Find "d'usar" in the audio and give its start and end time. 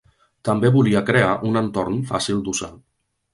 2.49-2.73